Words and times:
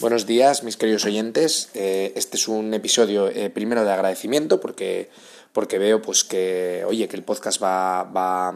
Buenos 0.00 0.26
días, 0.26 0.62
mis 0.62 0.76
queridos 0.76 1.04
oyentes. 1.06 1.70
Eh, 1.74 2.12
este 2.14 2.36
es 2.36 2.46
un 2.46 2.72
episodio 2.72 3.28
eh, 3.28 3.50
primero 3.50 3.84
de 3.84 3.90
agradecimiento 3.90 4.60
porque, 4.60 5.10
porque 5.52 5.80
veo 5.80 6.00
pues 6.00 6.22
que, 6.22 6.84
oye, 6.86 7.08
que 7.08 7.16
el 7.16 7.24
podcast 7.24 7.60
va, 7.60 8.04
va, 8.04 8.54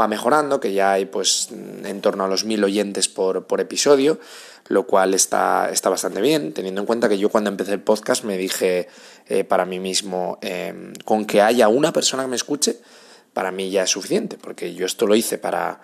va 0.00 0.08
mejorando, 0.08 0.58
que 0.58 0.72
ya 0.72 0.92
hay 0.92 1.04
pues 1.04 1.50
en 1.50 2.00
torno 2.00 2.24
a 2.24 2.28
los 2.28 2.46
mil 2.46 2.64
oyentes 2.64 3.08
por, 3.08 3.46
por 3.46 3.60
episodio, 3.60 4.20
lo 4.68 4.86
cual 4.86 5.12
está, 5.12 5.68
está 5.70 5.90
bastante 5.90 6.22
bien, 6.22 6.54
teniendo 6.54 6.80
en 6.80 6.86
cuenta 6.86 7.10
que 7.10 7.18
yo 7.18 7.28
cuando 7.28 7.50
empecé 7.50 7.74
el 7.74 7.82
podcast 7.82 8.24
me 8.24 8.38
dije 8.38 8.88
eh, 9.26 9.44
para 9.44 9.66
mí 9.66 9.78
mismo, 9.80 10.38
con 11.04 11.26
que 11.26 11.42
haya 11.42 11.68
una 11.68 11.92
persona 11.92 12.22
que 12.22 12.30
me 12.30 12.36
escuche, 12.36 12.78
para 13.34 13.50
mí 13.50 13.68
ya 13.68 13.82
es 13.82 13.90
suficiente, 13.90 14.38
porque 14.40 14.72
yo 14.72 14.86
esto 14.86 15.06
lo 15.06 15.14
hice 15.14 15.36
para, 15.36 15.78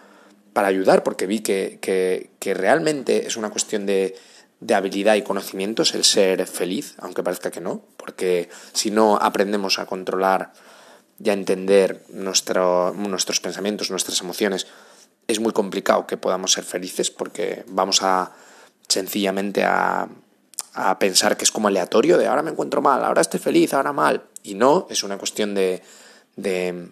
para 0.54 0.68
ayudar, 0.68 1.02
porque 1.02 1.26
vi 1.26 1.40
que, 1.40 1.80
que 1.82 2.54
realmente 2.54 3.26
es 3.26 3.36
una 3.36 3.50
cuestión 3.50 3.84
de 3.84 4.16
de 4.60 4.74
habilidad 4.74 5.14
y 5.16 5.22
conocimientos 5.22 5.94
el 5.94 6.04
ser 6.04 6.46
feliz, 6.46 6.94
aunque 6.98 7.22
parezca 7.22 7.50
que 7.50 7.60
no, 7.60 7.82
porque 7.96 8.48
si 8.72 8.90
no 8.90 9.16
aprendemos 9.16 9.78
a 9.78 9.86
controlar 9.86 10.52
y 11.22 11.30
a 11.30 11.32
entender 11.32 12.04
nuestro, 12.08 12.92
nuestros 12.94 13.40
pensamientos, 13.40 13.90
nuestras 13.90 14.20
emociones, 14.20 14.66
es 15.26 15.40
muy 15.40 15.52
complicado 15.52 16.06
que 16.06 16.16
podamos 16.16 16.52
ser 16.52 16.64
felices 16.64 17.10
porque 17.10 17.64
vamos 17.68 18.02
a 18.02 18.32
sencillamente 18.88 19.64
a, 19.64 20.08
a 20.74 20.98
pensar 20.98 21.36
que 21.36 21.44
es 21.44 21.50
como 21.50 21.68
aleatorio 21.68 22.18
de 22.18 22.26
ahora 22.26 22.42
me 22.42 22.50
encuentro 22.50 22.82
mal, 22.82 23.04
ahora 23.04 23.22
estoy 23.22 23.40
feliz, 23.40 23.72
ahora 23.72 23.92
mal. 23.92 24.24
Y 24.42 24.54
no, 24.54 24.86
es 24.90 25.02
una 25.02 25.16
cuestión 25.16 25.54
de, 25.54 25.82
de, 26.36 26.88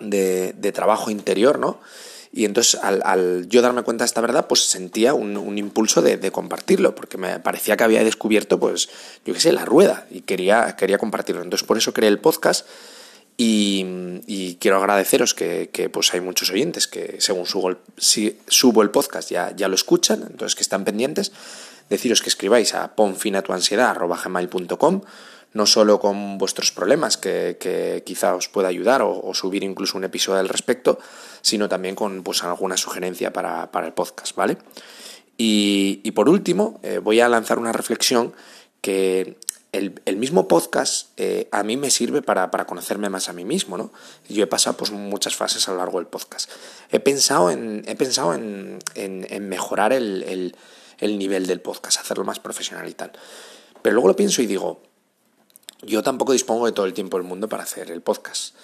de, 0.00 0.52
de 0.52 0.72
trabajo 0.72 1.10
interior, 1.10 1.58
¿no? 1.58 1.80
Y 2.36 2.44
entonces 2.44 2.78
al, 2.82 3.48
yo 3.48 3.62
darme 3.62 3.82
cuenta 3.82 4.04
de 4.04 4.06
esta 4.06 4.20
verdad, 4.20 4.46
pues 4.46 4.60
sentía 4.60 5.14
un, 5.14 5.56
impulso 5.56 6.02
de, 6.02 6.30
compartirlo, 6.30 6.94
porque 6.94 7.16
me 7.16 7.40
parecía 7.40 7.78
que 7.78 7.84
había 7.84 8.04
descubierto, 8.04 8.60
pues, 8.60 8.90
yo 9.24 9.32
qué 9.32 9.40
sé, 9.40 9.52
la 9.52 9.64
rueda 9.64 10.06
y 10.10 10.20
quería, 10.20 10.76
quería 10.76 10.98
compartirlo. 10.98 11.42
Entonces 11.42 11.66
por 11.66 11.78
eso 11.78 11.94
creé 11.94 12.10
el 12.10 12.18
podcast 12.18 12.68
y, 13.38 14.58
quiero 14.60 14.76
agradeceros 14.76 15.32
que, 15.32 15.90
pues 15.90 16.12
hay 16.12 16.20
muchos 16.20 16.50
oyentes 16.50 16.86
que 16.86 17.16
según 17.20 17.46
subo 17.46 17.70
el, 17.70 17.78
si 17.96 18.38
subo 18.48 18.82
el 18.82 18.90
podcast 18.90 19.30
ya, 19.30 19.56
ya 19.56 19.68
lo 19.68 19.74
escuchan, 19.74 20.22
entonces 20.28 20.54
que 20.54 20.62
están 20.62 20.84
pendientes. 20.84 21.32
Deciros 21.88 22.20
que 22.20 22.28
escribáis 22.28 22.74
a 22.74 22.94
ponfinatuansiedad.com 22.94 25.00
no 25.56 25.64
solo 25.64 25.98
con 25.98 26.36
vuestros 26.36 26.70
problemas, 26.70 27.16
que, 27.16 28.02
quizá 28.04 28.34
os 28.34 28.48
pueda 28.48 28.68
ayudar 28.68 29.00
o, 29.02 29.32
subir 29.32 29.64
incluso 29.64 29.96
un 29.96 30.04
episodio 30.04 30.38
al 30.38 30.50
respecto, 30.50 30.98
sino 31.40 31.66
también 31.66 31.94
con 31.94 32.22
pues, 32.22 32.44
alguna 32.44 32.76
sugerencia 32.76 33.32
para, 33.32 33.70
el 33.84 33.92
podcast, 33.94 34.36
¿vale? 34.36 34.58
Y, 35.38 36.10
por 36.12 36.28
último, 36.28 36.78
eh, 36.82 36.98
voy 36.98 37.20
a 37.20 37.28
lanzar 37.28 37.58
una 37.58 37.72
reflexión 37.72 38.34
que 38.82 39.38
el, 39.72 40.16
mismo 40.16 40.46
podcast 40.46 41.08
eh, 41.16 41.48
a 41.52 41.62
mí 41.62 41.78
me 41.78 41.90
sirve 41.90 42.20
para, 42.20 42.50
conocerme 42.66 43.08
más 43.08 43.30
a 43.30 43.32
mí 43.32 43.46
mismo, 43.46 43.78
¿no? 43.78 43.92
Yo 44.28 44.44
he 44.44 44.46
pasado 44.46 44.76
pues, 44.76 44.90
muchas 44.90 45.36
fases 45.36 45.66
a 45.68 45.72
lo 45.72 45.78
largo 45.78 45.98
del 45.98 46.06
podcast. 46.06 46.50
He 46.90 47.00
pensado 47.00 47.50
en, 47.50 47.82
he 47.86 47.96
pensado 47.96 48.34
en, 48.34 48.78
mejorar 49.40 49.94
el, 49.94 50.54
el 50.98 51.18
nivel 51.18 51.46
del 51.46 51.62
podcast, 51.62 51.98
hacerlo 51.98 52.24
más 52.24 52.40
profesional 52.40 52.86
y 52.88 52.94
tal. 52.94 53.12
Pero 53.80 53.94
luego 53.94 54.08
lo 54.08 54.16
pienso 54.16 54.42
y 54.42 54.46
digo, 54.46 54.82
yo 55.82 56.02
tampoco 56.02 56.32
dispongo 56.32 56.66
de 56.66 56.72
todo 56.72 56.86
el 56.86 56.94
tiempo 56.94 57.16
del 57.16 57.26
mundo 57.26 57.48
para 57.48 57.64
hacer 57.64 57.90
el 57.90 58.00
podcast. 58.00 58.54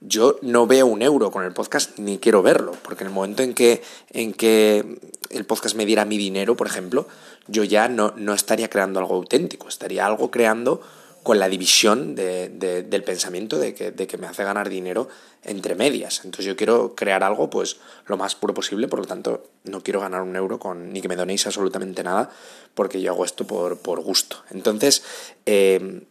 Yo 0.00 0.38
no 0.40 0.66
veo 0.66 0.86
un 0.86 1.02
euro 1.02 1.30
con 1.30 1.44
el 1.44 1.52
podcast 1.52 1.98
ni 1.98 2.18
quiero 2.18 2.42
verlo, 2.42 2.72
porque 2.82 3.04
en 3.04 3.08
el 3.08 3.14
momento 3.14 3.42
en 3.42 3.52
que, 3.52 3.82
en 4.10 4.32
que 4.32 4.98
el 5.28 5.44
podcast 5.44 5.76
me 5.76 5.84
diera 5.84 6.06
mi 6.06 6.16
dinero, 6.16 6.56
por 6.56 6.66
ejemplo, 6.66 7.06
yo 7.48 7.64
ya 7.64 7.88
no, 7.88 8.14
no 8.16 8.32
estaría 8.32 8.70
creando 8.70 8.98
algo 8.98 9.14
auténtico, 9.14 9.68
estaría 9.68 10.06
algo 10.06 10.30
creando 10.30 10.80
con 11.22 11.38
la 11.38 11.50
división 11.50 12.14
de, 12.14 12.48
del 12.48 13.04
pensamiento 13.04 13.58
de 13.58 13.74
que, 13.74 13.90
de 13.90 14.06
que, 14.06 14.16
me 14.16 14.26
hace 14.26 14.42
ganar 14.42 14.70
dinero 14.70 15.08
entre 15.44 15.74
medias. 15.74 16.22
Entonces 16.24 16.46
yo 16.46 16.56
quiero 16.56 16.94
crear 16.94 17.22
algo 17.22 17.50
pues 17.50 17.76
lo 18.06 18.16
más 18.16 18.34
puro 18.34 18.54
posible, 18.54 18.88
por 18.88 19.00
lo 19.00 19.04
tanto 19.04 19.44
no 19.64 19.82
quiero 19.82 20.00
ganar 20.00 20.22
un 20.22 20.34
euro 20.34 20.58
con, 20.58 20.94
ni 20.94 21.02
que 21.02 21.08
me 21.08 21.16
donéis 21.16 21.46
absolutamente 21.46 22.02
nada, 22.02 22.30
porque 22.74 23.02
yo 23.02 23.12
hago 23.12 23.26
esto 23.26 23.46
por, 23.46 23.78
por 23.78 24.00
gusto. 24.00 24.42
Entonces, 24.50 25.02
eh, 25.44 26.04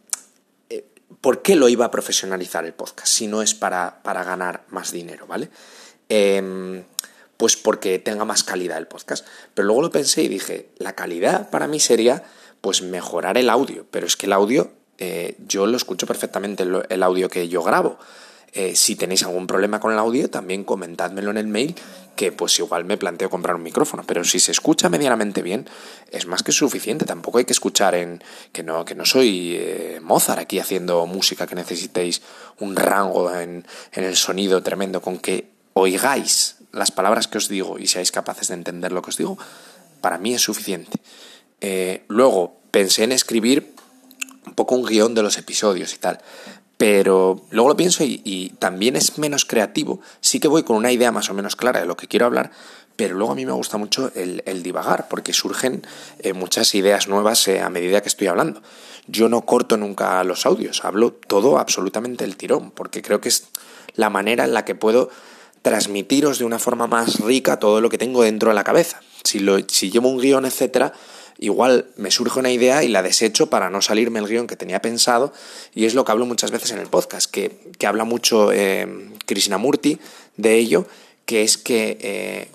¿por 1.20 1.42
qué 1.42 1.56
lo 1.56 1.68
iba 1.68 1.86
a 1.86 1.90
profesionalizar 1.90 2.64
el 2.64 2.72
podcast 2.72 3.08
si 3.08 3.26
no 3.26 3.42
es 3.42 3.54
para, 3.54 4.02
para 4.02 4.24
ganar 4.24 4.64
más 4.68 4.92
dinero, 4.92 5.26
¿vale? 5.26 5.50
Em, 6.08 6.84
pues 7.36 7.56
porque 7.56 7.98
tenga 7.98 8.24
más 8.24 8.44
calidad 8.44 8.78
el 8.78 8.86
podcast. 8.86 9.26
Pero 9.54 9.66
luego 9.66 9.82
lo 9.82 9.90
pensé 9.90 10.22
y 10.22 10.28
dije, 10.28 10.70
la 10.78 10.94
calidad 10.94 11.50
para 11.50 11.66
mí 11.66 11.80
sería 11.80 12.24
pues 12.60 12.82
mejorar 12.82 13.38
el 13.38 13.48
audio, 13.48 13.86
pero 13.90 14.06
es 14.06 14.16
que 14.16 14.26
el 14.26 14.32
audio 14.32 14.70
eh, 14.98 15.36
yo 15.46 15.66
lo 15.66 15.76
escucho 15.78 16.06
perfectamente, 16.06 16.64
el 16.88 17.02
audio 17.02 17.30
que 17.30 17.48
yo 17.48 17.62
grabo. 17.62 17.98
Eh, 18.52 18.74
si 18.74 18.96
tenéis 18.96 19.22
algún 19.22 19.46
problema 19.46 19.78
con 19.80 19.92
el 19.92 19.98
audio, 19.98 20.28
también 20.28 20.64
comentádmelo 20.64 21.30
en 21.30 21.36
el 21.36 21.46
mail, 21.46 21.74
que 22.16 22.32
pues 22.32 22.58
igual 22.58 22.84
me 22.84 22.96
planteo 22.96 23.30
comprar 23.30 23.56
un 23.56 23.62
micrófono. 23.62 24.04
Pero 24.06 24.24
si 24.24 24.40
se 24.40 24.52
escucha 24.52 24.88
medianamente 24.88 25.42
bien, 25.42 25.68
es 26.10 26.26
más 26.26 26.42
que 26.42 26.52
suficiente. 26.52 27.04
Tampoco 27.04 27.38
hay 27.38 27.44
que 27.44 27.52
escuchar 27.52 27.94
en 27.94 28.22
que 28.52 28.62
no, 28.62 28.84
que 28.84 28.94
no 28.94 29.04
soy 29.04 29.56
eh, 29.56 30.00
Mozart 30.02 30.40
aquí 30.40 30.58
haciendo 30.58 31.06
música 31.06 31.46
que 31.46 31.54
necesitéis 31.54 32.22
un 32.58 32.76
rango 32.76 33.34
en, 33.34 33.66
en 33.92 34.04
el 34.04 34.16
sonido 34.16 34.62
tremendo. 34.62 35.00
Con 35.00 35.18
que 35.18 35.50
oigáis 35.74 36.56
las 36.72 36.90
palabras 36.90 37.28
que 37.28 37.38
os 37.38 37.48
digo 37.48 37.78
y 37.78 37.86
seáis 37.86 38.12
capaces 38.12 38.48
de 38.48 38.54
entender 38.54 38.92
lo 38.92 39.02
que 39.02 39.10
os 39.10 39.16
digo, 39.16 39.38
para 40.00 40.18
mí 40.18 40.34
es 40.34 40.42
suficiente. 40.42 40.98
Eh, 41.60 42.04
luego 42.08 42.60
pensé 42.70 43.04
en 43.04 43.12
escribir 43.12 43.74
un 44.46 44.54
poco 44.54 44.74
un 44.74 44.84
guion 44.84 45.14
de 45.14 45.22
los 45.22 45.38
episodios 45.38 45.94
y 45.94 45.98
tal. 45.98 46.20
Pero 46.80 47.42
luego 47.50 47.68
lo 47.68 47.76
pienso 47.76 48.04
y, 48.04 48.54
también 48.58 48.96
es 48.96 49.18
menos 49.18 49.44
creativo. 49.44 50.00
Sí 50.22 50.40
que 50.40 50.48
voy 50.48 50.62
con 50.62 50.76
una 50.76 50.90
idea 50.90 51.12
más 51.12 51.28
o 51.28 51.34
menos 51.34 51.54
clara 51.54 51.78
de 51.80 51.84
lo 51.84 51.94
que 51.94 52.08
quiero 52.08 52.24
hablar, 52.24 52.52
pero 52.96 53.16
luego 53.16 53.32
a 53.32 53.34
mí 53.34 53.44
me 53.44 53.52
gusta 53.52 53.76
mucho 53.76 54.10
el, 54.14 54.62
divagar, 54.62 55.06
porque 55.10 55.34
surgen 55.34 55.86
eh, 56.20 56.32
muchas 56.32 56.74
ideas 56.74 57.06
nuevas 57.06 57.46
eh, 57.48 57.60
a 57.60 57.68
medida 57.68 58.00
que 58.00 58.08
estoy 58.08 58.28
hablando. 58.28 58.62
Yo 59.06 59.28
no 59.28 59.42
corto 59.42 59.76
nunca 59.76 60.24
los 60.24 60.46
audios, 60.46 60.82
hablo 60.82 61.12
todo 61.12 61.58
absolutamente 61.58 62.24
el 62.24 62.38
tirón, 62.38 62.70
porque 62.70 63.02
creo 63.02 63.20
que 63.20 63.28
es 63.28 63.48
la 63.94 64.08
manera 64.08 64.44
en 64.44 64.54
la 64.54 64.64
que 64.64 64.74
puedo 64.74 65.10
transmitiros 65.60 66.38
de 66.38 66.46
una 66.46 66.58
forma 66.58 66.86
más 66.86 67.20
rica 67.20 67.58
todo 67.58 67.82
lo 67.82 67.90
que 67.90 67.98
tengo 67.98 68.22
dentro 68.22 68.48
de 68.48 68.54
la 68.54 68.64
cabeza. 68.64 69.02
Si, 69.22 69.40
lo, 69.40 69.58
si 69.68 69.90
llevo 69.90 70.08
un 70.08 70.18
guion, 70.18 70.46
etcétera, 70.46 70.94
igual 71.40 71.86
me 71.96 72.10
surge 72.10 72.38
una 72.38 72.52
idea 72.52 72.84
y 72.84 72.88
la 72.88 73.02
desecho 73.02 73.48
para 73.48 73.70
no 73.70 73.80
salirme 73.80 74.18
el 74.18 74.28
guion 74.28 74.46
que 74.46 74.56
tenía 74.56 74.82
pensado 74.82 75.32
y 75.74 75.86
es 75.86 75.94
lo 75.94 76.04
que 76.04 76.12
hablo 76.12 76.26
muchas 76.26 76.50
veces 76.50 76.70
en 76.72 76.78
el 76.78 76.86
podcast, 76.86 77.30
que, 77.30 77.58
habla 77.84 78.04
mucho 78.04 78.52
eh, 78.52 78.86
Krishnamurti 79.26 79.98
de 80.36 80.56
ello, 80.56 80.86
que 81.24 81.42
es 81.42 81.56
que 81.56 81.98
eh, 82.00 82.48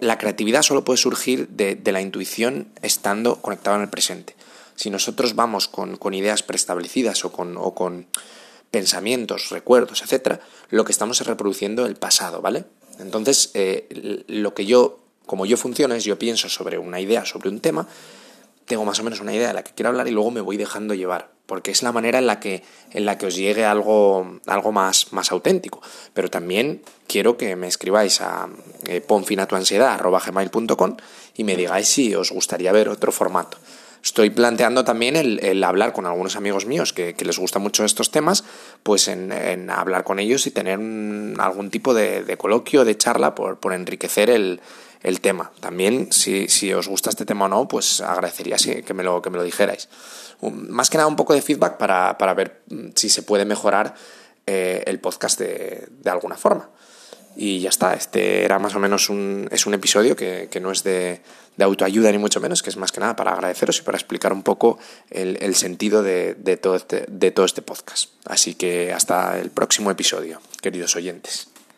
la 0.00 0.18
creatividad 0.18 0.62
solo 0.62 0.84
puede 0.84 0.96
surgir 0.96 1.48
de, 1.48 1.78
la 1.92 2.00
intuición 2.00 2.68
estando 2.82 3.42
conectado 3.42 3.76
en 3.76 3.82
el 3.82 3.90
presente. 3.90 4.34
Si 4.74 4.90
nosotros 4.90 5.34
vamos 5.34 5.68
con, 5.68 6.14
ideas 6.14 6.42
preestablecidas 6.42 7.24
o 7.24 7.30
con, 7.30 7.54
con 7.72 8.06
pensamientos, 8.70 9.50
recuerdos, 9.50 10.02
etc., 10.02 10.40
lo 10.70 10.84
que 10.84 10.92
estamos 10.92 11.20
es 11.20 11.26
reproduciendo 11.26 11.86
el 11.86 11.96
pasado, 11.96 12.40
¿vale? 12.40 12.64
Entonces, 12.98 13.50
eh, 13.54 14.24
lo 14.28 14.54
que 14.54 14.66
yo 14.66 15.03
como 15.26 15.46
yo 15.46 15.56
funciono 15.56 15.94
es 15.94 16.04
yo 16.04 16.18
pienso 16.18 16.48
sobre 16.48 16.78
una 16.78 17.00
idea, 17.00 17.24
sobre 17.24 17.48
un 17.48 17.60
tema, 17.60 17.86
tengo 18.66 18.84
más 18.84 18.98
o 19.00 19.04
menos 19.04 19.20
una 19.20 19.34
idea 19.34 19.48
de 19.48 19.54
la 19.54 19.62
que 19.62 19.72
quiero 19.72 19.90
hablar 19.90 20.08
y 20.08 20.10
luego 20.10 20.30
me 20.30 20.40
voy 20.40 20.56
dejando 20.56 20.94
llevar, 20.94 21.30
porque 21.46 21.70
es 21.70 21.82
la 21.82 21.92
manera 21.92 22.18
en 22.18 22.26
la 22.26 22.40
que, 22.40 22.62
en 22.92 23.04
la 23.04 23.18
que 23.18 23.26
os 23.26 23.36
llegue 23.36 23.64
algo, 23.64 24.40
algo 24.46 24.72
más, 24.72 25.12
más 25.12 25.30
auténtico. 25.32 25.82
Pero 26.14 26.30
también 26.30 26.82
quiero 27.06 27.36
que 27.36 27.56
me 27.56 27.68
escribáis 27.68 28.20
a 28.20 28.48
eh, 28.86 29.00
ponfinatuansiedad.gmail.com 29.00 30.96
y 31.36 31.44
me 31.44 31.56
digáis 31.56 31.88
si 31.88 32.14
os 32.14 32.30
gustaría 32.30 32.72
ver 32.72 32.88
otro 32.88 33.12
formato. 33.12 33.58
Estoy 34.02 34.28
planteando 34.28 34.84
también 34.84 35.16
el, 35.16 35.64
hablar 35.64 35.94
con 35.94 36.04
algunos 36.04 36.36
amigos 36.36 36.66
míos 36.66 36.92
que, 36.92 37.16
les 37.18 37.38
gustan 37.38 37.62
mucho 37.62 37.86
estos 37.86 38.10
temas, 38.10 38.44
pues 38.82 39.08
en, 39.08 39.70
hablar 39.70 40.04
con 40.04 40.18
ellos 40.18 40.46
y 40.46 40.50
tener 40.50 40.74
algún 41.38 41.70
tipo 41.70 41.94
de, 41.94 42.22
de 42.22 42.36
coloquio, 42.36 42.84
de 42.84 42.98
charla 42.98 43.34
por, 43.34 43.58
por 43.58 43.72
enriquecer 43.72 44.28
el, 44.28 44.60
el 45.04 45.20
tema. 45.20 45.52
También, 45.60 46.10
si, 46.10 46.48
si, 46.48 46.72
os 46.72 46.88
gusta 46.88 47.10
este 47.10 47.26
tema 47.26 47.44
o 47.44 47.48
no, 47.48 47.68
pues 47.68 48.00
agradecería 48.00 48.56
que, 48.56 48.94
me 48.94 49.04
lo, 49.04 49.22
que 49.22 49.30
me 49.30 49.36
lo 49.36 49.44
dijerais. 49.44 49.88
Más 50.40 50.90
que 50.90 50.96
nada 50.96 51.06
un 51.06 51.14
poco 51.14 51.34
de 51.34 51.42
feedback 51.42 51.76
para, 51.76 52.18
para 52.18 52.34
ver 52.34 52.62
mm, 52.68 52.88
si 52.96 53.08
se 53.08 53.22
puede 53.22 53.44
mejorar 53.44 53.94
eh, 54.46 54.82
el 54.86 54.98
podcast 54.98 55.38
de, 55.38 55.86
de, 55.90 56.10
alguna 56.10 56.36
forma. 56.36 56.70
Y 57.36 57.60
ya 57.60 57.68
está, 57.68 57.94
este 57.94 58.44
era 58.44 58.58
más 58.58 58.74
o 58.74 58.78
menos 58.78 59.10
un, 59.10 59.48
es 59.50 59.66
un 59.66 59.74
episodio 59.74 60.16
que, 60.16 60.48
que 60.50 60.60
no 60.60 60.70
es 60.70 60.84
de, 60.84 61.20
de, 61.56 61.64
autoayuda 61.64 62.10
ni 62.10 62.18
mucho 62.18 62.40
menos, 62.40 62.62
que 62.62 62.70
es 62.70 62.76
más 62.76 62.90
que 62.90 63.00
nada 63.00 63.14
para 63.14 63.32
agradeceros 63.32 63.78
y 63.80 63.82
para 63.82 63.98
explicar 63.98 64.32
un 64.32 64.42
poco 64.42 64.78
el, 65.10 65.36
el 65.42 65.54
sentido 65.54 66.02
de, 66.02 66.34
de, 66.34 66.56
todo 66.56 66.76
este, 66.76 67.04
de 67.08 67.30
todo 67.30 67.44
este 67.44 67.60
podcast. 67.60 68.10
Así 68.24 68.54
que 68.54 68.92
hasta 68.92 69.38
el 69.38 69.50
próximo 69.50 69.90
episodio, 69.90 70.40
queridos 70.62 70.96
oyentes. 70.96 71.53